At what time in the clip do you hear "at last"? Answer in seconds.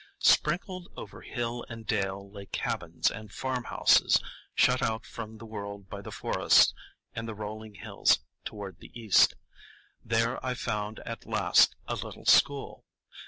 11.01-11.75